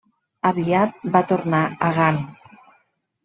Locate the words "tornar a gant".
1.31-2.19